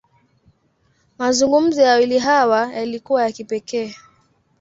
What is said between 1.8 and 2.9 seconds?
ya wawili hawa,